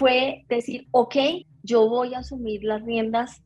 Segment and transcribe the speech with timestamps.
[0.00, 1.14] fue decir, ok,
[1.62, 3.42] yo voy a asumir las riendas.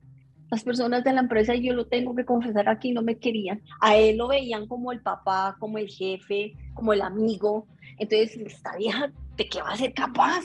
[0.52, 3.60] Las personas de la empresa, y yo lo tengo que confesar aquí, no me querían.
[3.80, 7.66] A él lo veían como el papá, como el jefe, como el amigo.
[7.98, 10.44] Entonces, esta vieja, ¿de qué va a ser capaz?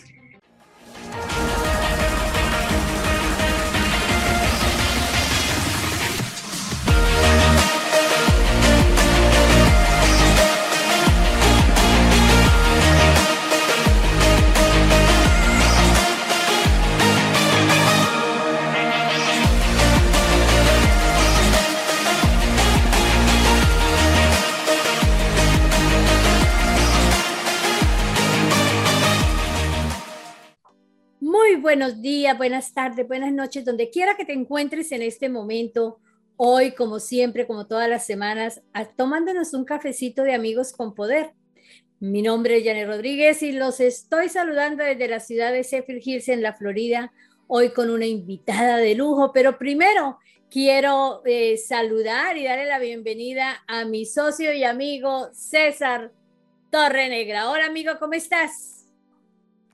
[31.59, 35.99] Buenos días, buenas tardes, buenas noches, donde quiera que te encuentres en este momento.
[36.37, 38.61] Hoy, como siempre, como todas las semanas,
[38.95, 41.33] tomándonos un cafecito de amigos con poder.
[41.99, 46.29] Mi nombre es Janet Rodríguez y los estoy saludando desde la ciudad de Sheffield Hills
[46.29, 47.11] en la Florida,
[47.47, 50.17] hoy con una invitada de lujo, pero primero
[50.49, 56.13] quiero eh, saludar y darle la bienvenida a mi socio y amigo César
[56.71, 57.49] Torre Negra.
[57.49, 58.78] Hola amigo, ¿cómo estás?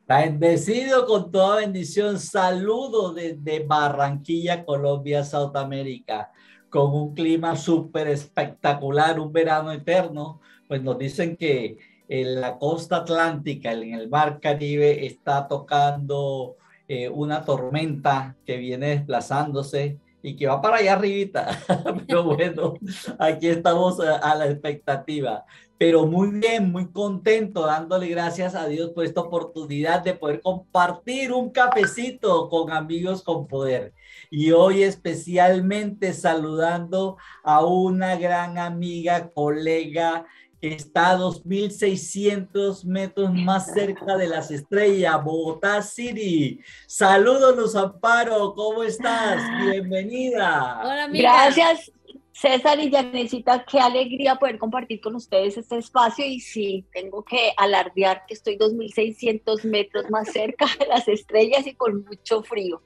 [0.07, 2.19] Bendecido con toda bendición.
[2.19, 6.31] Saludo desde Barranquilla, Colombia, Sudamérica,
[6.69, 10.41] con un clima súper espectacular, un verano eterno.
[10.67, 17.09] Pues nos dicen que en la costa atlántica, en el mar Caribe, está tocando eh,
[17.09, 21.47] una tormenta que viene desplazándose y que va para allá arribita.
[22.07, 22.75] Pero bueno,
[23.17, 25.45] aquí estamos a la expectativa
[25.77, 31.33] pero muy bien, muy contento, dándole gracias a Dios por esta oportunidad de poder compartir
[31.33, 33.93] un cafecito con amigos con poder.
[34.31, 40.25] Y hoy especialmente saludando a una gran amiga, colega,
[40.61, 46.61] que está a 2.600 metros más cerca de las estrellas, Bogotá City.
[46.87, 49.43] Saludos, Luz Amparo, ¿cómo estás?
[49.61, 50.79] Bienvenida.
[50.81, 51.31] Hola, amiga.
[51.33, 51.91] Gracias,
[52.35, 57.53] César y Janecita, qué alegría poder compartir con ustedes este espacio y sí, tengo que
[57.55, 62.81] alardear que estoy 2.600 metros más cerca de las estrellas y con mucho frío.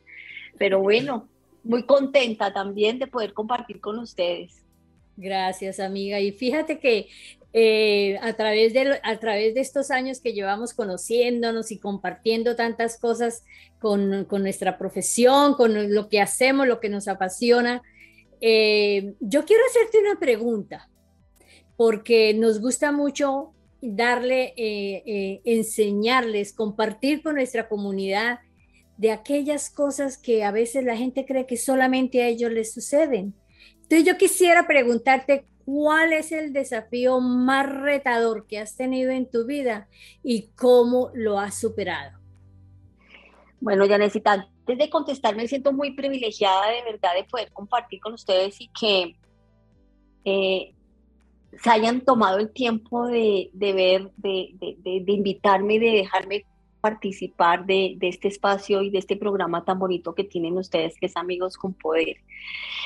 [0.60, 1.28] Pero bueno,
[1.64, 4.62] muy contenta también de poder compartir con ustedes.
[5.18, 6.20] Gracias, amiga.
[6.20, 7.08] Y fíjate que
[7.52, 13.00] eh, a, través de, a través de estos años que llevamos conociéndonos y compartiendo tantas
[13.00, 13.44] cosas
[13.80, 17.82] con, con nuestra profesión, con lo que hacemos, lo que nos apasiona,
[18.42, 20.90] eh, yo quiero hacerte una pregunta,
[21.78, 28.40] porque nos gusta mucho darle, eh, eh, enseñarles, compartir con nuestra comunidad
[28.98, 33.34] de aquellas cosas que a veces la gente cree que solamente a ellos les suceden.
[33.84, 39.46] Entonces yo quisiera preguntarte cuál es el desafío más retador que has tenido en tu
[39.46, 39.88] vida
[40.22, 42.20] y cómo lo has superado.
[43.62, 43.98] Bueno, ya
[44.70, 48.70] necesitan de contestar, me siento muy privilegiada de verdad de poder compartir con ustedes y
[48.80, 49.16] que
[50.26, 50.74] eh,
[51.62, 56.46] se hayan tomado el tiempo de, ver, de, de, invitarme y de dejarme
[56.82, 61.18] participar de, este espacio y de este programa tan bonito que tienen ustedes, que es
[61.18, 62.18] Amigos con Poder.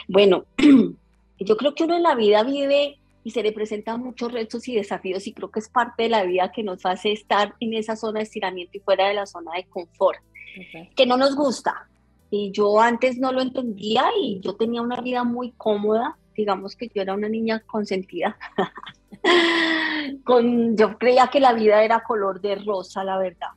[0.08, 0.46] Bueno,
[1.40, 4.76] yo creo que uno en la vida vive y se le presentan muchos retos y
[4.76, 7.96] desafíos y creo que es parte de la vida que nos hace estar en esa
[7.96, 10.20] zona de estiramiento y fuera de la zona de confort
[10.96, 11.88] que no nos gusta.
[12.30, 16.90] Y yo antes no lo entendía y yo tenía una vida muy cómoda, digamos que
[16.94, 18.38] yo era una niña consentida.
[20.24, 23.50] Con, yo creía que la vida era color de rosa, la verdad.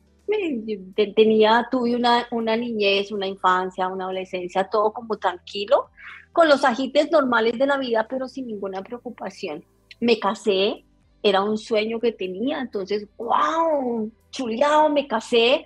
[1.15, 5.89] Tenía, tuve una, una niñez, una infancia, una adolescencia, todo como tranquilo,
[6.31, 9.63] con los agites normales de la vida, pero sin ninguna preocupación.
[9.99, 10.85] Me casé,
[11.23, 15.65] era un sueño que tenía, entonces, wow, chuleado, me casé,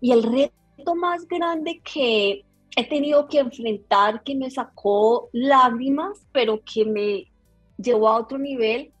[0.00, 2.44] y el reto más grande que
[2.76, 7.26] he tenido que enfrentar, que me sacó lágrimas, pero que me
[7.76, 8.92] llevó a otro nivel,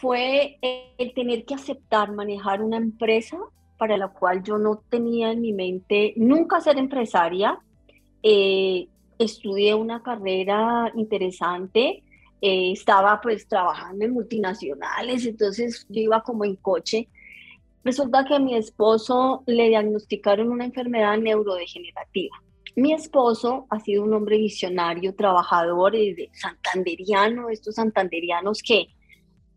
[0.00, 0.58] fue
[0.98, 3.36] el tener que aceptar manejar una empresa
[3.76, 7.58] para la cual yo no tenía en mi mente nunca ser empresaria.
[8.22, 8.88] Eh,
[9.18, 12.02] estudié una carrera interesante,
[12.40, 17.08] eh, estaba pues trabajando en multinacionales, entonces yo iba como en coche
[17.88, 22.36] Resulta que a mi esposo le diagnosticaron una enfermedad neurodegenerativa.
[22.76, 28.88] Mi esposo ha sido un hombre visionario, trabajador, de santanderiano, estos santanderianos que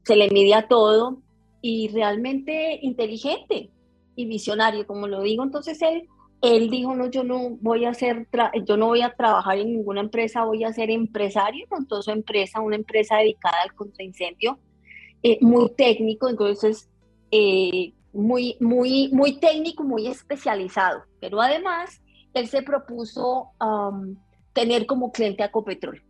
[0.06, 1.22] se le mide a todo
[1.62, 3.70] y realmente inteligente
[4.16, 5.44] y visionario, como lo digo.
[5.44, 6.08] Entonces él,
[6.42, 8.30] él dijo, no, yo no voy a hacer,
[8.66, 12.62] yo no voy a trabajar en ninguna empresa, voy a ser empresario, montó su empresa,
[12.62, 14.58] una empresa dedicada al contraincendio,
[15.22, 16.88] eh, muy técnico, entonces
[17.30, 22.02] eh, muy, muy, muy técnico, muy especializado, pero además
[22.34, 23.50] él se propuso
[24.54, 26.04] tener como cliente a Ecopetrol.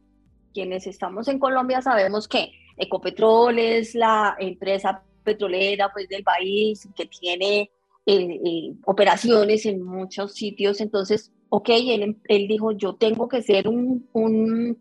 [0.53, 7.05] Quienes estamos en Colombia sabemos que Ecopetrol es la empresa petrolera pues, del país que
[7.05, 7.71] tiene
[8.05, 10.81] eh, eh, operaciones en muchos sitios.
[10.81, 14.77] Entonces, ok, él, él dijo, yo tengo que ser un, un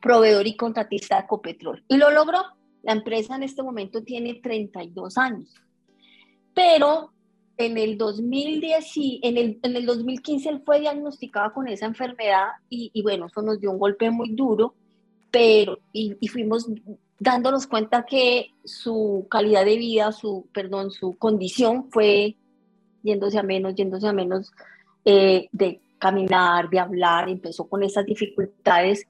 [0.00, 1.84] proveedor y contratista de Ecopetrol.
[1.88, 2.40] Y lo logró.
[2.82, 5.54] La empresa en este momento tiene 32 años.
[6.54, 7.12] Pero
[7.56, 12.48] en el 2010 y en el, en el 2015 él fue diagnosticado con esa enfermedad
[12.68, 14.74] y, y, bueno, eso nos dio un golpe muy duro,
[15.30, 16.68] pero y, y, fuimos
[17.18, 22.36] dándonos cuenta que su calidad de vida, su, perdón, su condición fue
[23.02, 24.52] yéndose a menos, yéndose a menos
[25.04, 29.06] eh, de caminar, de hablar, empezó con esas dificultades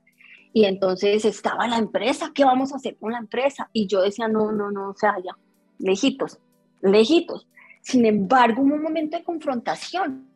[0.52, 3.70] y entonces estaba la empresa, ¿qué vamos a hacer con la empresa?
[3.72, 5.36] Y yo decía, no, no, no, o sea, ya,
[5.78, 6.38] lejitos,
[6.82, 7.46] lejitos.
[7.80, 10.28] Sin embargo, hubo un momento de confrontación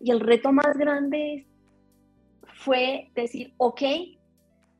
[0.00, 1.46] y el reto más grande
[2.54, 3.82] fue decir, ok,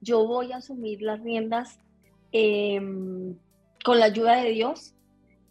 [0.01, 1.79] yo voy a asumir las riendas
[2.33, 3.37] em,
[3.85, 4.95] con la ayuda de Dios.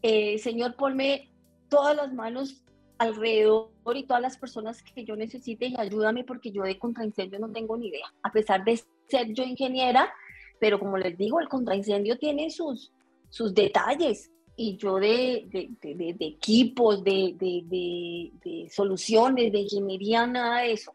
[0.02, 1.30] Eh, señor, ponme
[1.70, 2.64] todas las manos
[2.98, 7.50] alrededor y todas las personas que yo necesite y ayúdame porque yo de contraincendio no
[7.50, 8.06] tengo ni idea.
[8.24, 10.12] A pesar de ser yo ingeniera,
[10.60, 12.92] pero como les digo, el contraincendio tiene sus,
[13.30, 14.30] sus detalles
[14.62, 20.94] y yo de, de, de, equipos, de, soluciones, de ingeniería, nada de eso.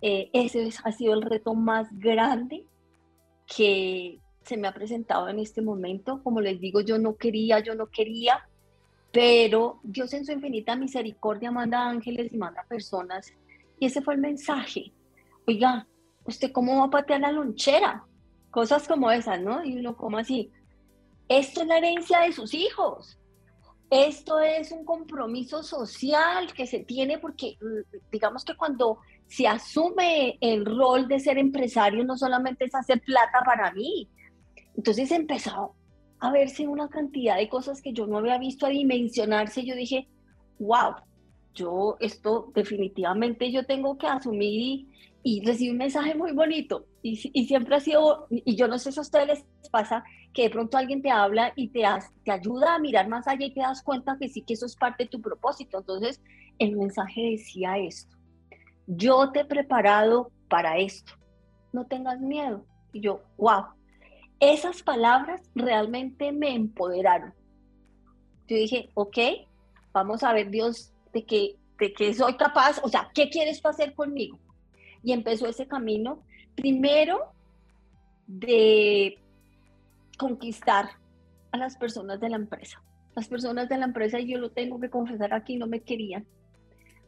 [0.00, 2.66] Eh, ese ha sido el reto más grande
[3.46, 6.20] que se me ha presentado en este momento.
[6.24, 8.48] Como les digo, yo no quería, yo no quería,
[9.12, 13.32] pero Dios en su infinita misericordia manda ángeles y manda personas.
[13.78, 14.92] Y ese fue el mensaje.
[15.46, 15.86] Oiga,
[16.24, 18.04] ¿usted cómo va a patear la lonchera?
[18.50, 19.64] Cosas como esas, ¿no?
[19.64, 20.50] Y uno como así,
[21.28, 23.18] esto es la herencia de sus hijos.
[23.90, 27.56] Esto es un compromiso social que se tiene porque
[28.10, 33.40] digamos que cuando se asume el rol de ser empresario no solamente es hacer plata
[33.44, 34.08] para mí.
[34.76, 35.74] Entonces empezó
[36.18, 39.64] a verse una cantidad de cosas que yo no había visto a dimensionarse.
[39.64, 40.08] Yo dije,
[40.58, 40.94] wow,
[41.54, 44.88] yo esto definitivamente yo tengo que asumir
[45.22, 48.98] y recibí un mensaje muy bonito y, siempre ha sido, y yo no sé si
[48.98, 50.02] a ustedes les pasa,
[50.34, 51.84] que de pronto alguien te habla y te,
[52.24, 54.76] te ayuda a mirar más allá y te das cuenta que sí que eso es
[54.76, 55.78] parte de tu propósito.
[55.78, 56.20] Entonces,
[56.58, 58.16] el mensaje decía esto,
[58.86, 61.12] yo te he preparado para esto,
[61.72, 62.66] no tengas miedo.
[62.92, 63.64] Y yo, wow,
[64.40, 67.32] esas palabras realmente me empoderaron.
[68.46, 69.18] Yo dije, ok,
[69.92, 74.38] vamos a ver Dios de de que soy capaz, o sea, ¿qué quieres hacer conmigo?
[75.04, 76.22] y empezó ese camino,
[76.56, 77.20] primero
[78.26, 79.18] de
[80.16, 80.90] conquistar
[81.52, 82.82] a las personas de la empresa.
[83.14, 86.26] Las personas de la empresa, y yo lo tengo que confesar aquí, no me querían,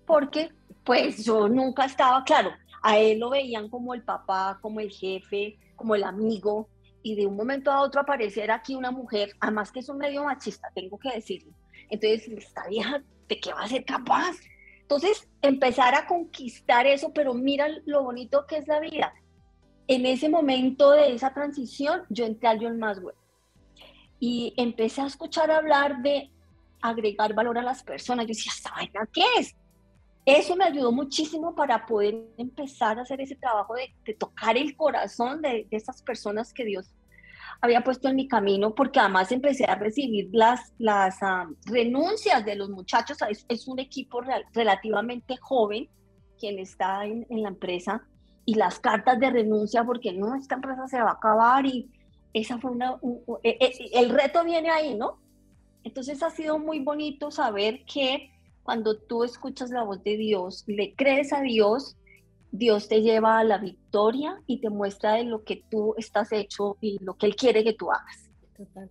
[0.07, 0.51] porque
[0.85, 5.59] pues yo nunca estaba, claro, a él lo veían como el papá, como el jefe,
[5.75, 6.69] como el amigo,
[7.03, 10.25] y de un momento a otro aparecer aquí una mujer, además que es un medio
[10.25, 11.53] machista, tengo que decirlo.
[11.91, 14.37] Entonces, esta vieja, ¿de qué va a ser capaz?
[14.81, 19.13] Entonces, empezar a conquistar eso, pero mira lo bonito que es la vida.
[19.89, 23.15] En ese momento de esa transición, yo entré al John Maswell
[24.19, 26.31] y empecé a escuchar hablar de
[26.81, 28.27] agregar valor a las personas.
[28.27, 29.55] Yo decía, ¿esta vaina qué es?
[30.25, 35.41] Eso me ayudó muchísimo para poder empezar a hacer ese trabajo de, tocar el corazón
[35.41, 36.93] de, esas personas que Dios
[37.61, 41.19] había puesto en mi camino, porque además empecé a recibir las, las
[41.65, 43.19] renuncias de los muchachos.
[43.49, 44.21] Es, un equipo
[44.53, 45.89] relativamente joven
[46.41, 48.05] quien está en, la empresa
[48.47, 51.91] y las cartas de renuncia porque no, esta empresa se va a acabar y
[52.33, 52.99] esa fue una,
[53.43, 55.19] e, e, el reto viene ahí, ¿no?
[55.83, 58.31] Entonces ha sido muy bonito saber que
[58.63, 61.97] cuando tú escuchas la voz de Dios, le crees a Dios,
[62.53, 66.77] Dios te lleva a la victoria y te muestra de lo que tú estás hecho
[66.81, 68.31] y lo que Él quiere que tú hagas.
[68.57, 68.91] Total.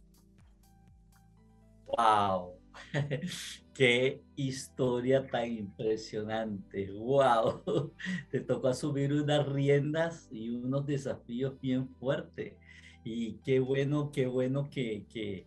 [1.87, 2.53] ¡Wow!
[3.75, 6.89] ¡Qué historia tan impresionante!
[6.91, 7.61] ¡Wow!
[8.31, 12.53] Te tocó asumir unas riendas y unos desafíos bien fuertes.
[13.03, 15.45] Y qué bueno, qué bueno que, que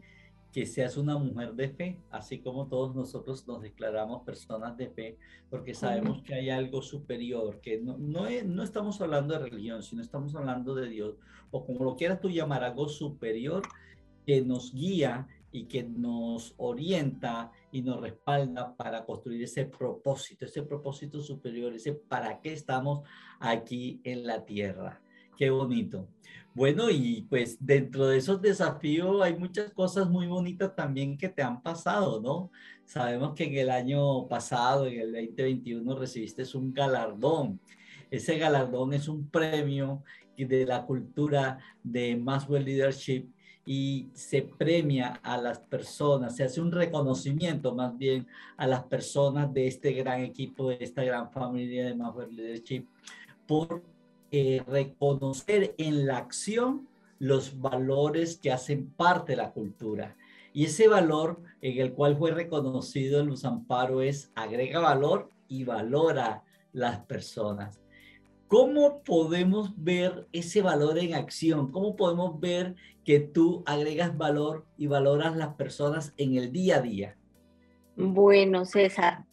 [0.52, 5.18] que seas una mujer de fe, así como todos nosotros nos declaramos personas de fe,
[5.50, 10.02] porque sabemos que hay algo superior, que no, no, no estamos hablando de religión, sino
[10.02, 11.16] estamos hablando de Dios,
[11.50, 13.62] o como lo quieras tú llamar, algo superior
[14.26, 20.62] que nos guía y que nos orienta y nos respalda para construir ese propósito, ese
[20.62, 23.08] propósito superior, ese para qué estamos
[23.40, 25.00] aquí en la tierra.
[25.36, 26.08] Qué bonito.
[26.54, 31.42] Bueno, y pues dentro de esos desafíos hay muchas cosas muy bonitas también que te
[31.42, 32.50] han pasado, ¿no?
[32.84, 37.60] Sabemos que en el año pasado, en el 2021, recibiste un galardón.
[38.10, 40.02] Ese galardón es un premio
[40.36, 43.30] de la cultura de Maxwell Leadership
[43.70, 49.52] y se premia a las personas, se hace un reconocimiento más bien a las personas
[49.52, 52.86] de este gran equipo, de esta gran familia de Maxwell Leadership
[53.46, 53.82] por
[54.30, 60.16] eh, reconocer en la acción los valores que hacen parte de la cultura.
[60.54, 66.42] Y ese valor en el cual fue reconocido Luz Amparo es agrega valor y valora
[66.72, 67.78] las personas.
[68.48, 71.70] ¿Cómo podemos ver ese valor en acción?
[71.70, 76.80] ¿Cómo podemos ver que tú agregas valor y valoras las personas en el día a
[76.80, 77.18] día?
[77.94, 79.26] Bueno, César,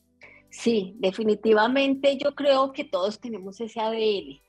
[0.49, 4.41] sí, definitivamente yo creo que todos tenemos ese ADN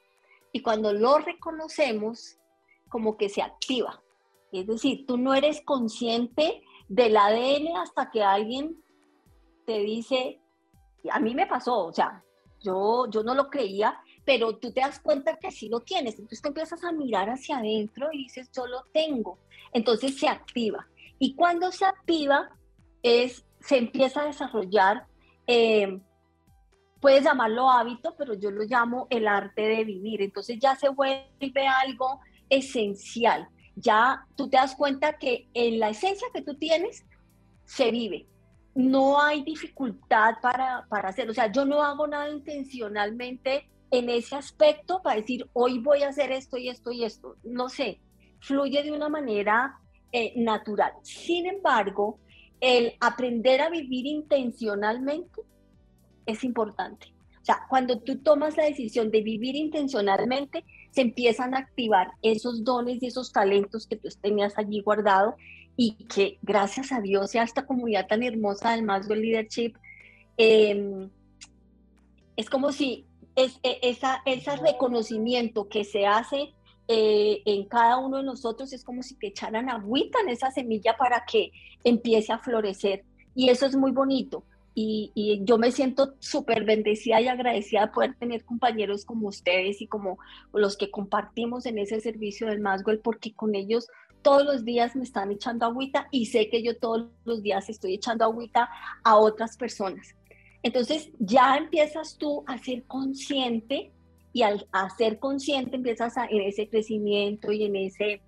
[0.52, 2.38] y cuando lo reconocemos,
[2.88, 4.02] como que se activa.
[4.50, 8.82] Es decir, tú no eres consciente del ADN hasta que alguien
[9.64, 10.40] te dice,
[11.10, 12.24] a mí me pasó, o sea,
[12.60, 16.14] yo, yo no lo creía, pero tú te das cuenta que sí lo tienes.
[16.14, 19.38] Entonces tú empiezas a mirar hacia adentro y dices, yo lo tengo.
[19.72, 20.86] Entonces se activa.
[21.18, 22.50] Y cuando se activa,
[23.02, 25.06] es, se empieza a desarrollar
[25.46, 26.00] eh,
[27.00, 30.22] puedes llamarlo hábito, pero yo lo llamo el arte de vivir.
[30.22, 33.48] Entonces ya se vuelve algo esencial.
[33.76, 37.04] Ya tú te das cuenta que en la esencia que tú tienes
[37.64, 38.26] se vive.
[38.74, 41.32] No hay dificultad para, para hacerlo.
[41.32, 43.68] O sea, yo no hago nada intencionalmente
[43.98, 47.36] en ese aspecto para decir, hoy voy a hacer esto y esto y esto.
[47.44, 48.00] No sé,
[48.40, 49.78] fluye de una manera
[50.12, 50.92] eh, natural.
[51.02, 52.18] Sin embargo,
[52.60, 55.42] el aprender a vivir intencionalmente
[56.26, 57.12] es importante.
[57.40, 62.64] O sea, cuando tú tomas la decisión de vivir intencionalmente, se empiezan a activar esos
[62.64, 65.36] dones y esos talentos que tú tenías allí guardado
[65.76, 69.74] y que gracias a Dios y a esta comunidad tan hermosa del Maswell Leadership,
[70.36, 71.08] em,
[72.36, 76.52] es como si es, e, esa, ese reconocimiento que se hace
[76.88, 80.96] eh, en cada uno de nosotros es como si te echaran agüita en esa semilla
[80.96, 81.52] para que
[81.84, 83.04] empiece a florecer.
[83.34, 84.44] Y eso es muy bonito
[84.78, 89.86] y, yo me siento súper bendecida y agradecida de poder tener compañeros como ustedes y
[89.86, 90.18] como
[90.52, 93.88] los que compartimos en ese servicio del Maswell, porque con ellos
[94.20, 97.94] todos los días me están echando agüita y sé que yo todos los días estoy
[97.94, 98.68] echando agüita
[99.02, 100.14] a otras personas.
[100.66, 103.92] Entonces ya empiezas tú a ser consciente
[104.32, 104.66] y al
[104.98, 108.20] ser consciente empiezas a, en ese crecimiento y en ese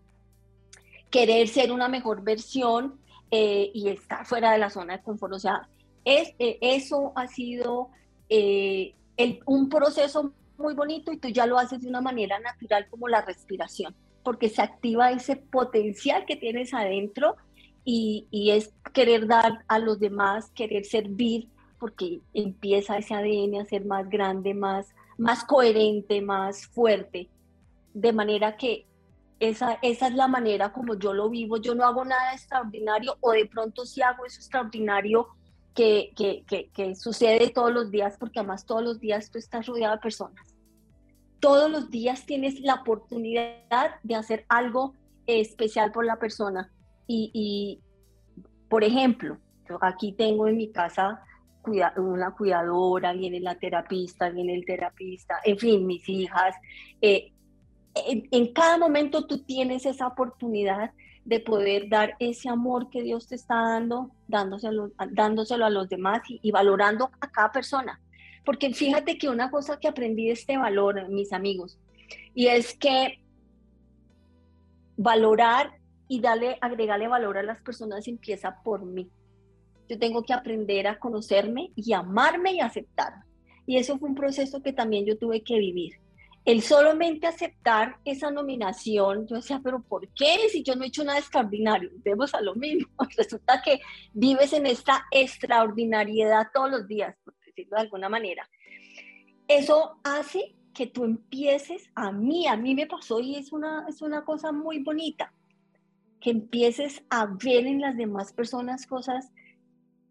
[1.10, 3.00] querer ser una mejor versión
[3.32, 5.34] eh, y estar fuera de la zona de confort.
[5.34, 5.68] O sea,
[6.04, 7.88] es, eh, eso ha sido
[8.28, 8.94] eh,
[9.44, 13.22] un proceso muy bonito y tú ya lo haces de una manera natural como la
[13.22, 17.34] respiración, porque se activa ese potencial que tienes adentro
[17.84, 23.84] y, es querer dar a los demás, querer servir, porque empieza ese ADN a ser
[23.84, 27.28] más grande, más, más coherente, más fuerte,
[27.94, 28.86] de manera que
[29.40, 31.58] esa, esa es la manera como yo lo vivo.
[31.58, 35.28] Yo no hago nada extraordinario o de pronto sí hago eso extraordinario
[35.78, 40.54] que, sucede todos los días, porque además todos los días tú estás rodeado de personas.
[41.40, 44.94] Todos los días tienes la oportunidad de hacer algo
[45.26, 46.72] especial por la persona.
[47.06, 47.80] Y,
[48.68, 51.22] por ejemplo, yo aquí tengo en mi casa
[51.68, 56.54] una cuidadora, viene la terapista, viene el terapista, en fin, mis hijas.
[57.00, 57.32] Eh,
[58.06, 60.92] en, cada momento tú tienes esa oportunidad
[61.24, 66.22] de poder dar ese amor que Dios te está dando, dándoselo, dándoselo a los demás
[66.28, 68.00] y, valorando a cada persona.
[68.44, 71.78] Porque fíjate que una cosa que aprendí de este valor, mis amigos,
[72.34, 73.20] y es que
[74.96, 75.72] valorar
[76.08, 79.10] y darle, agregarle valor a las personas empieza por mí.
[79.88, 83.24] Yo tengo que aprender a conocerme y amarme y aceptarme.
[83.66, 85.92] Y eso fue un proceso que también yo tuve que vivir
[86.48, 90.48] el solamente aceptar esa nominación, yo decía, pero ¿por qué?
[90.50, 92.88] Si yo no he hecho nada extraordinario, vemos a lo mismo.
[93.18, 93.80] Resulta que
[94.14, 98.48] vives en esta extraordinariedad todos los días, por decirlo de alguna manera.
[99.46, 104.00] Eso hace que tú empieces, a mí, a mí me pasó y es una, es
[104.00, 105.34] una cosa muy bonita,
[106.18, 109.30] que empieces a ver en las demás personas cosas,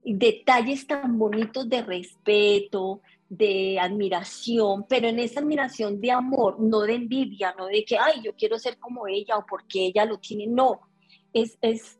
[0.04, 6.96] detalles tan bonitos de respeto, de admiración, pero en esa admiración de amor, no de
[6.96, 10.48] envidia, no de que, ay, yo quiero ser como ella o porque ella lo tiene,
[10.48, 10.80] no,
[11.34, 12.00] es, es,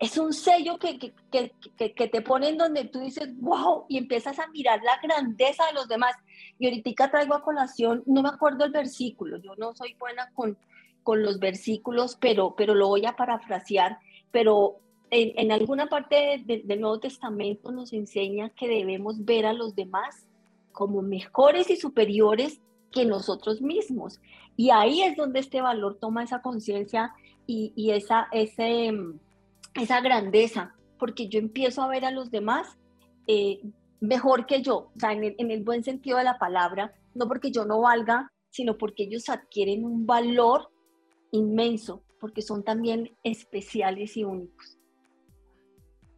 [0.00, 4.40] es un sello que, que, que, que, te ponen donde tú dices, wow, y empiezas
[4.40, 6.16] a mirar la grandeza de los demás.
[6.58, 10.58] Y ahorita traigo a colación, no me acuerdo el versículo, yo no soy buena con,
[11.04, 13.98] con los versículos, pero, pero lo voy a parafrasear,
[14.32, 14.80] pero
[15.12, 20.26] en, en alguna parte del Nuevo Testamento nos enseña que debemos ver a los demás
[20.72, 24.20] como mejores y superiores que nosotros mismos.
[24.56, 27.12] Y ahí es donde este valor toma esa conciencia
[27.46, 28.14] y, ese,
[29.74, 32.78] esa grandeza, porque yo empiezo a ver a los demás
[33.26, 33.60] eh,
[34.00, 37.28] mejor que yo, o sea, en el, en el buen sentido de la palabra, no
[37.28, 40.70] porque yo no valga, sino porque ellos adquieren un valor
[41.32, 44.78] inmenso, porque son también especiales y únicos.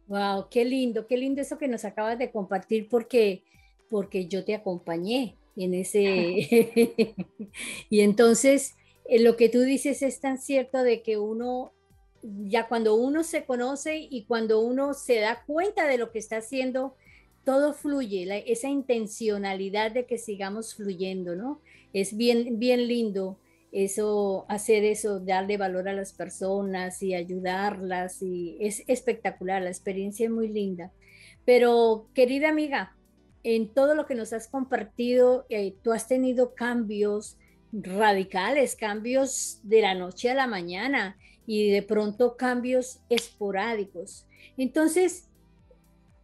[0.07, 3.43] Wow, qué lindo, qué lindo eso que nos acabas de compartir porque
[3.89, 6.05] porque yo te acompañé en ese
[7.89, 8.75] y entonces
[9.07, 11.71] eh, lo que tú dices es tan cierto de que uno
[12.21, 16.37] ya cuando uno se conoce y cuando uno se da cuenta de lo que está
[16.37, 16.95] haciendo,
[17.43, 21.61] todo fluye, esa intencionalidad de que sigamos fluyendo, ¿no?
[21.93, 23.37] Es bien, bien lindo
[23.75, 30.25] eso, hacer eso, darle valor a las personas y ayudarlas y es espectacular, la experiencia
[30.25, 30.93] es muy linda.
[31.43, 32.95] Pero querida amiga,
[33.43, 37.37] en todo lo que nos has compartido, eh, tú has tenido cambios
[37.73, 44.25] radicales, cambios de la noche a la mañana y de pronto cambios esporádicos.
[44.55, 45.27] Entonces,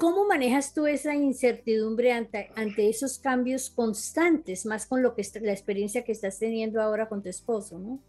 [0.01, 5.51] ¿cómo manejas tú esa incertidumbre ante, ante esos cambios constantes, más con lo que la
[5.51, 7.99] experiencia que estás teniendo ahora con tu esposo, no?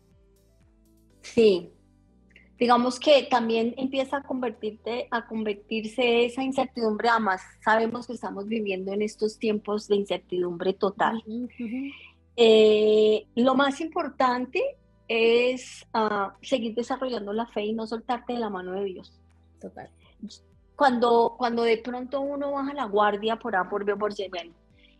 [1.20, 1.68] Sí,
[2.58, 8.94] digamos que también empieza a convertirte, a convertirse esa incertidumbre, además sabemos que estamos viviendo
[8.94, 11.22] en estos tiempos de incertidumbre total.
[12.36, 14.62] Eh, lo más importante
[15.08, 19.12] es ah, seguir desarrollando la fe y no soltarte de la mano de Dios.
[19.60, 19.90] Total
[20.82, 24.28] cuando, cuando de pronto uno baja la guardia por A, por B, por C,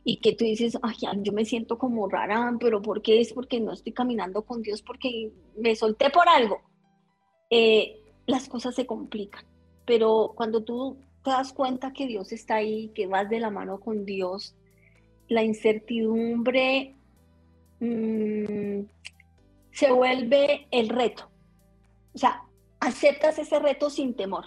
[0.04, 3.20] y que tú dices, ay, yo me siento como rara, pero ¿por qué?
[3.20, 6.60] Es porque no estoy caminando con Dios, porque me solté por algo.
[7.50, 9.44] Eh, las cosas se complican,
[9.84, 13.80] pero cuando tú te das cuenta que Dios está ahí, que vas de la mano
[13.80, 14.54] con Dios,
[15.26, 16.94] la incertidumbre
[17.80, 18.82] mm,
[19.72, 21.28] se vuelve el reto.
[22.14, 22.44] O sea,
[22.78, 24.44] aceptas ese reto sin temor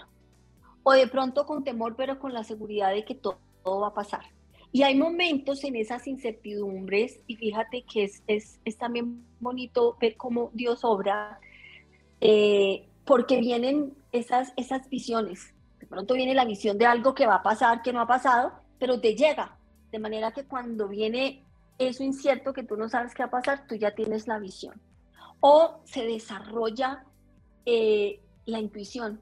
[0.88, 4.20] o de pronto con temor, pero con la seguridad de que todo, va a pasar.
[4.70, 10.16] Y hay momentos en esas incertidumbres, y fíjate que es, es, es también bonito ver
[10.16, 11.40] cómo Dios obra,
[12.20, 15.52] eh, porque vienen esas, esas visiones.
[15.80, 18.52] De pronto viene la visión de algo que va a pasar, que no ha pasado,
[18.78, 19.58] pero te llega.
[19.90, 21.42] De manera que cuando viene
[21.78, 24.80] eso incierto que tú no sabes qué va a pasar, tú ya tienes la visión.
[25.40, 27.04] O se desarrolla
[27.64, 29.20] eh, la intuición.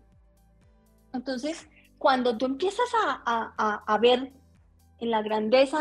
[1.15, 2.89] Entonces, cuando tú empiezas
[3.25, 4.33] a, ver
[5.01, 5.79] en la grandeza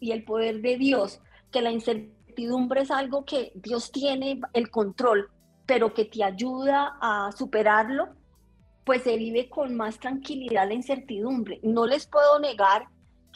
[0.00, 1.20] y el poder de Dios
[1.50, 5.28] que la incertidumbre es algo que Dios tiene el control,
[5.66, 8.08] pero que te ayuda a superarlo,
[8.84, 11.58] pues se vive con más tranquilidad la incertidumbre.
[11.62, 12.86] No les puedo negar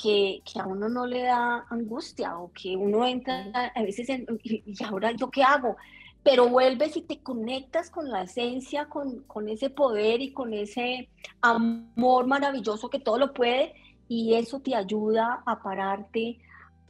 [0.01, 4.83] que, a uno no le da angustia o que uno entra a veces en, y
[4.85, 5.77] ahora yo qué hago,
[6.23, 11.09] pero vuelves y te conectas con la esencia, con, con, ese poder y con ese
[11.41, 13.75] amor maravilloso que todo lo puede
[14.09, 16.39] y eso te ayuda a pararte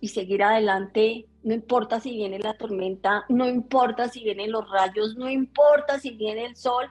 [0.00, 5.16] y seguir adelante, no importa si viene la tormenta, no importa si vienen los rayos,
[5.16, 6.86] no importa si viene el sol,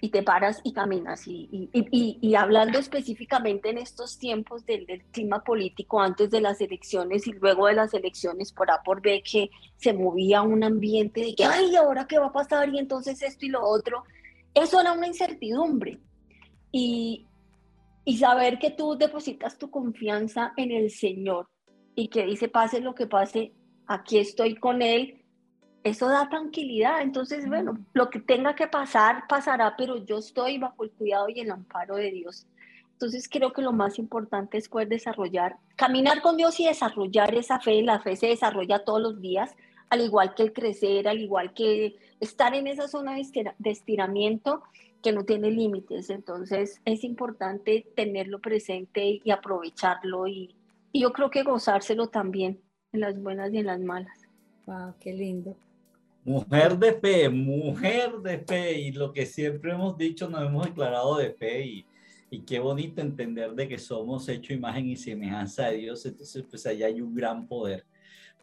[0.00, 1.26] y te paras y caminas.
[1.26, 6.60] Y, y, y, hablando específicamente en estos tiempos del, del, clima político, antes de las
[6.60, 11.20] elecciones y luego de las elecciones, por A por B, que se movía un ambiente
[11.20, 12.68] de que, ay, ¿ahora qué va a pasar?
[12.68, 14.04] Y entonces esto y lo otro.
[14.54, 15.98] Eso era una incertidumbre.
[16.70, 17.26] Y,
[18.04, 21.48] y saber que tú depositas tu confianza en el Señor
[21.94, 23.52] y que dice, pase lo que pase,
[23.86, 25.17] aquí estoy con Él
[25.88, 27.02] eso da tranquilidad.
[27.02, 31.40] Entonces, bueno, lo que tenga que pasar, pasará, pero yo estoy bajo el cuidado y
[31.40, 32.46] el amparo de Dios.
[32.92, 37.60] Entonces, creo que lo más importante es poder desarrollar, caminar con Dios y desarrollar esa
[37.60, 37.82] fe.
[37.82, 39.54] La fe se desarrolla todos los días,
[39.88, 44.62] al igual que el crecer, al igual que estar en esa zona de estiramiento
[45.02, 46.10] que no tiene límites.
[46.10, 50.56] Entonces, es importante tenerlo presente y aprovecharlo y,
[50.92, 52.60] y yo creo que gozárselo también
[52.92, 54.18] en las buenas y en las malas.
[54.66, 55.56] Wow, qué lindo.
[56.28, 61.16] Mujer de fe, mujer de fe, y lo que siempre hemos dicho, nos hemos declarado
[61.16, 61.86] de fe, y,
[62.30, 66.66] y qué bonito entender de que somos hecho imagen y semejanza de Dios, entonces pues
[66.66, 67.86] allá hay un gran poder,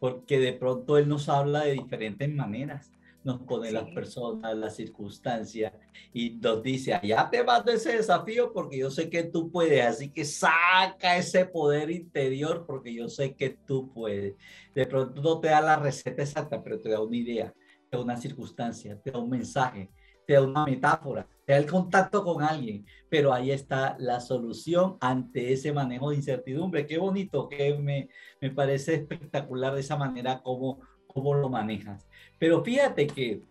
[0.00, 2.90] porque de pronto Él nos habla de diferentes maneras,
[3.22, 5.72] nos pone las personas, las circunstancias
[6.12, 10.10] y nos dice, allá te mando ese desafío porque yo sé que tú puedes, así
[10.10, 14.34] que saca ese poder interior porque yo sé que tú puedes.
[14.74, 17.54] De pronto no te da la receta exacta, pero te da una idea,
[17.90, 19.90] da una circunstancia, da un mensaje,
[20.26, 25.72] da una metáfora, da el contacto con alguien, pero ahí está la solución ante ese
[25.72, 26.86] manejo de incertidumbre.
[26.86, 28.08] Qué bonito, que me,
[28.40, 32.06] me parece espectacular de esa manera como, como lo manejas.
[32.38, 33.42] Pero fíjate que,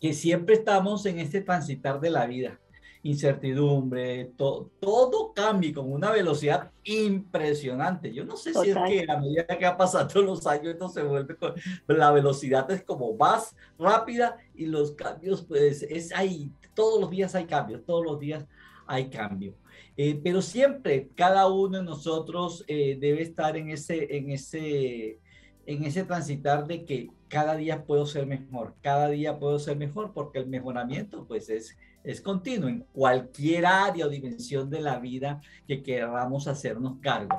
[0.00, 2.59] que siempre estamos en este transitar de la vida
[3.02, 8.12] incertidumbre, todo cambia con una velocidad impresionante.
[8.12, 11.02] Yo no sé si es que a medida que ha pasado los años esto se
[11.02, 11.54] vuelve con
[11.86, 17.34] la velocidad es como más rápida y los cambios pues es ahí, todos los días
[17.34, 18.46] hay cambios, todos los días
[18.86, 19.54] hay cambios.
[19.96, 25.18] Eh, pero siempre cada uno de nosotros eh, debe estar en ese, en ese,
[25.66, 30.12] en ese transitar de que cada día puedo ser mejor, cada día puedo ser mejor
[30.12, 35.40] porque el mejoramiento pues es es continuo en cualquier área o dimensión de la vida
[35.66, 37.38] que queramos hacernos cargo.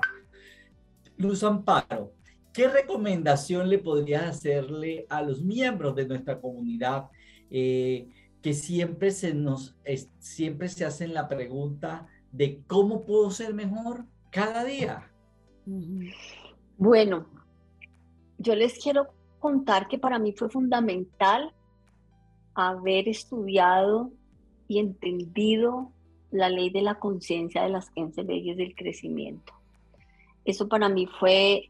[1.18, 2.14] Luz Amparo,
[2.54, 7.10] ¿qué recomendación le podrías hacerle a los miembros de nuestra comunidad
[7.50, 8.08] eh,
[8.42, 9.76] que siempre se nos
[10.20, 15.12] siempre se hacen la pregunta de cómo puedo ser mejor cada día?
[16.78, 17.28] Bueno,
[18.38, 21.54] yo les quiero contar que para mí fue fundamental
[22.56, 24.12] haber estudiado
[24.72, 25.92] y entendido
[26.32, 29.52] la ley de la conciencia de las 15 leyes del crecimiento.
[30.46, 31.70] Eso para mí fue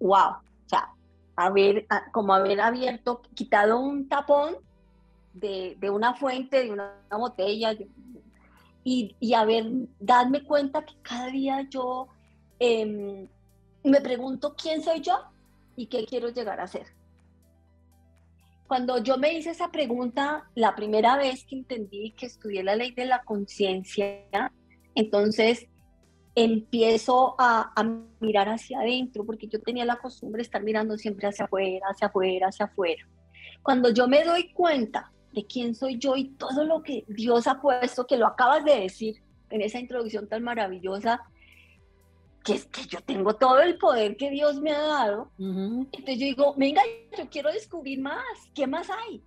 [0.00, 0.94] wow, o sea,
[1.36, 4.56] haber, como haber abierto, quitado un tapón
[5.34, 7.76] de, de una fuente, de una, botella,
[8.82, 9.66] y, y, haber,
[10.00, 12.08] darme cuenta que cada día yo
[12.58, 13.28] em,
[13.84, 15.18] me pregunto quién soy yo
[15.76, 16.86] y qué quiero llegar a ser
[18.68, 22.92] cuando yo me hice esa pregunta, la primera vez que entendí que estudié la ley
[22.92, 24.26] de la conciencia,
[24.94, 25.66] entonces
[26.34, 27.72] empiezo a,
[28.20, 32.08] mirar hacia adentro, porque yo tenía la costumbre de estar mirando siempre hacia afuera, hacia
[32.08, 33.08] afuera, hacia afuera.
[33.62, 37.62] Cuando yo me doy cuenta de quién soy yo y todo lo que Dios ha
[37.62, 41.22] puesto, que lo acabas de decir en esa introducción tan maravillosa,
[42.48, 45.30] que es que yo tengo todo el poder que Dios me ha dado.
[45.38, 46.80] Entonces yo digo, venga,
[47.16, 49.22] yo quiero descubrir más, ¿qué más hay?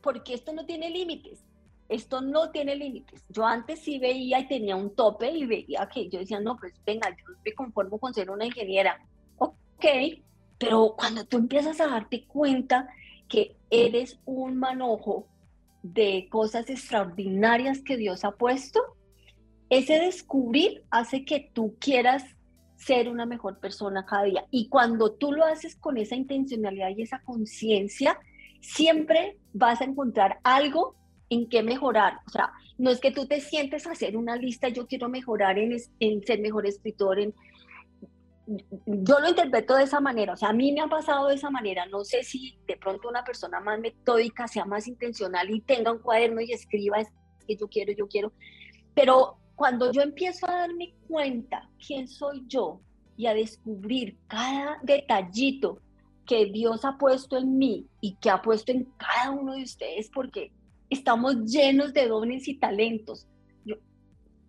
[0.00, 1.44] Porque esto no tiene límites,
[1.88, 3.24] esto no tiene límites.
[3.28, 6.74] Yo antes sí veía y tenía un tope y veía que yo decía, no, pues
[6.86, 9.04] venga, yo me conformo con ser una ingeniera.
[9.38, 9.84] Ok,
[10.56, 12.88] pero cuando tú empiezas a darte cuenta
[13.28, 15.26] que eres un manojo
[15.82, 18.80] de cosas extraordinarias que Dios ha puesto,
[19.70, 22.33] ese descubrir hace que tú quieras
[22.84, 24.46] ser una mejor persona cada día.
[24.50, 28.18] Y cuando tú lo haces con esa intencionalidad y esa conciencia,
[28.60, 30.96] siempre vas a encontrar algo
[31.30, 32.18] en qué mejorar.
[32.26, 35.58] O sea, no es que tú te sientes a hacer una lista, yo quiero mejorar
[35.58, 37.34] en, en ser mejor escritor, en,
[38.86, 41.50] yo lo interpreto de esa manera, o sea, a mí me ha pasado de esa
[41.50, 45.92] manera, no sé si de pronto una persona más metódica sea más intencional y tenga
[45.92, 47.08] un cuaderno y escriba es
[47.46, 48.32] que yo quiero, yo quiero,
[48.94, 52.80] pero cuando yo empiezo a darme cuenta quién soy yo
[53.16, 55.80] y a descubrir cada detallito
[56.26, 60.10] que Dios ha puesto en mí y que ha puesto en cada uno de ustedes,
[60.10, 60.50] porque
[60.90, 63.26] estamos llenos de dones y talentos.
[63.64, 63.76] Yo,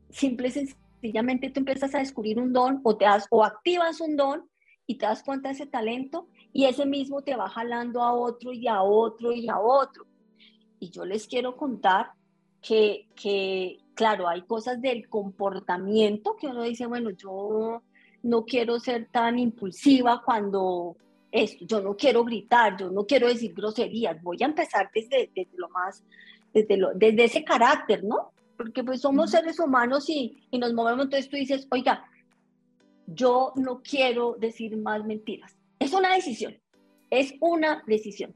[0.10, 4.16] simple y sencillamente tú empiezas a descubrir un don o, te das, o activas un
[4.16, 4.50] don
[4.88, 8.54] y te das cuenta de ese talento y ese mismo te va jalando a otro
[8.54, 10.06] y a otro y a otro.
[10.80, 12.12] Y yo les quiero contar
[12.62, 17.82] que, que claro, hay cosas del comportamiento que uno dice, bueno, yo
[18.22, 20.96] no quiero ser tan impulsiva cuando
[21.32, 25.70] esto, yo no quiero gritar, yo no quiero decir groserías, voy a empezar desde, lo
[25.70, 26.04] más,
[26.54, 28.32] desde, lo, desde ese carácter, ¿no?
[28.58, 32.06] Porque pues somos seres humanos y, y nos movemos, entonces tú dices, oiga,
[33.08, 35.56] yo no quiero decir más mentiras.
[35.80, 36.58] Es una decisión,
[37.10, 38.34] es una decisión.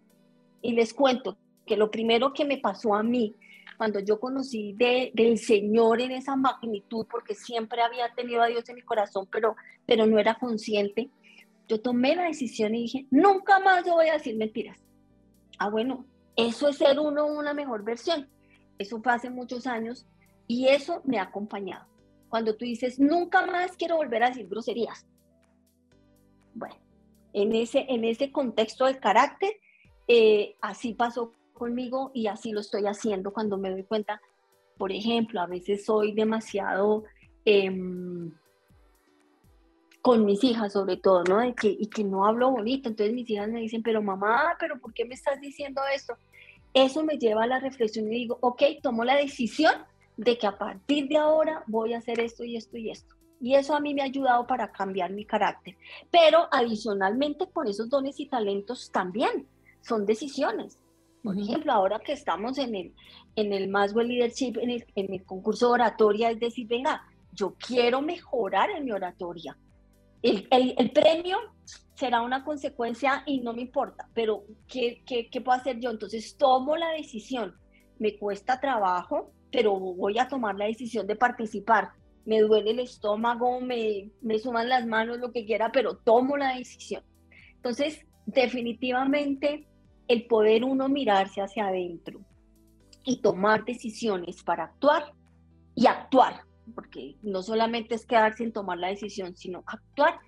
[0.62, 3.36] Y les cuento que lo primero que me pasó a mí
[3.78, 8.68] cuando yo conocí de, del Señor en esa magnitud, porque siempre había tenido a Dios
[8.70, 9.56] en mi corazón, pero,
[9.86, 11.10] pero no era consciente,
[11.68, 14.80] yo tomé la decisión y dije, nunca más yo voy a decir mentiras.
[15.60, 16.06] Ah, bueno,
[16.36, 18.28] eso es ser uno una mejor versión.
[18.78, 20.08] Eso fue hace muchos años
[20.48, 21.86] y eso me ha acompañado.
[22.30, 25.06] Cuando tú dices, nunca más quiero volver a decir groserías.
[26.54, 26.76] Bueno,
[27.34, 29.52] en ese, en ese contexto del carácter,
[30.08, 34.20] eh, así pasó conmigo y así lo estoy haciendo cuando me doy cuenta.
[34.80, 37.04] Por ejemplo, a veces soy demasiado
[37.46, 38.32] em,
[40.02, 41.40] con mis hijas sobre todo, ¿no?
[41.40, 42.90] De que, y que no hablo bonito.
[42.90, 46.16] Entonces mis hijas me dicen, pero mamá, pero ¿por qué me estás diciendo esto?
[46.74, 49.74] eso me lleva a la reflexión y digo, ok, tomo la decisión
[50.18, 53.16] de que a partir de ahora voy a hacer esto y esto y esto.
[53.42, 55.78] Y eso a mí me ha ayudado para cambiar mi carácter.
[56.12, 59.48] Pero adicionalmente con esos dones y talentos también
[59.82, 60.78] son decisiones.
[61.24, 62.94] Por ejemplo, ahora que estamos en el,
[63.36, 67.02] en el Maswell Leadership, en el, en el concurso de oratoria, es decir, venga,
[67.34, 69.58] yo quiero mejorar en mi oratoria.
[70.22, 71.38] El, el, el, premio
[71.96, 75.92] será una consecuencia y no me importa, pero ¿qué, qué, ¿qué, puedo hacer yo?
[75.92, 77.56] Entonces tomo la decisión.
[78.00, 81.92] Me cuesta trabajo, pero voy a tomar la decisión de participar.
[82.26, 86.56] Me duele el estómago, me, me suman las manos, lo que quiera, pero tomo la
[86.56, 87.04] decisión.
[87.56, 89.68] Entonces, definitivamente,
[90.10, 92.20] el poder uno mirarse hacia adentro
[93.06, 95.14] y tomar decisiones para actuar
[95.76, 96.42] y actuar,
[96.74, 100.20] porque no solamente es quedar sin tomar la decisión, sino actuar,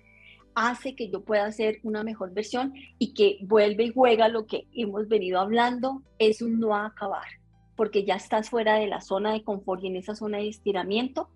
[0.54, 4.68] hace que yo pueda hacer una mejor versión y que vuelve y juega lo que
[4.72, 7.26] hemos venido hablando, es un no acabar,
[7.74, 11.28] porque ya estás fuera de la zona de confort y en esa zona de estiramiento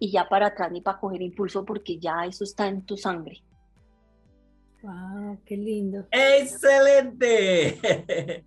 [0.00, 3.40] y ya para atrás ni para coger impulso porque ya eso está en tu sangre.
[4.84, 5.40] ¡Wow!
[5.46, 6.06] ¡Qué lindo!
[6.10, 7.80] ¡Excelente!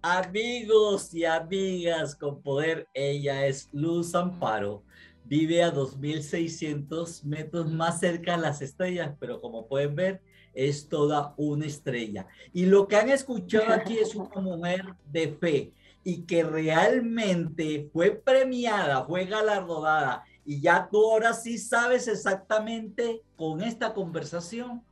[0.00, 4.84] Amigos y amigas con poder, ella es Luz Amparo.
[5.24, 10.22] Vive a 2.600 metros más cerca de las estrellas, pero como pueden ver,
[10.54, 12.28] es toda una estrella.
[12.52, 15.72] Y lo que han escuchado aquí es una mujer de fe
[16.04, 20.22] y que realmente fue premiada, fue galardonada.
[20.44, 24.84] Y ya tú ahora sí sabes exactamente con esta conversación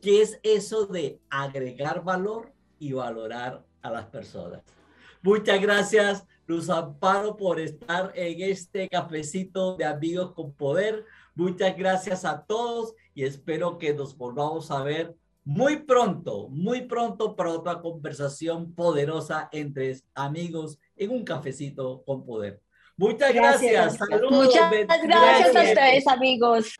[0.00, 4.62] ¿Qué es eso de agregar valor y valorar a las personas?
[5.22, 11.04] Muchas gracias, Luz Amparo, por estar en este cafecito de amigos con poder.
[11.34, 17.36] Muchas gracias a todos y espero que nos volvamos a ver muy pronto, muy pronto
[17.36, 22.60] para otra conversación poderosa entre amigos en un cafecito con poder.
[22.96, 23.98] Muchas gracias.
[24.30, 24.70] Muchas
[25.02, 26.76] gracias a ustedes, amigos.